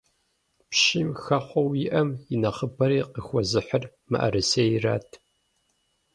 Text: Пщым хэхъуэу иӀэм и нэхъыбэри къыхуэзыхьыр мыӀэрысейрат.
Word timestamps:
Пщым 0.69 1.09
хэхъуэу 1.23 1.71
иӀэм 1.85 2.09
и 2.33 2.35
нэхъыбэри 2.41 2.99
къыхуэзыхьыр 3.13 3.83
мыӀэрысейрат. 4.09 5.09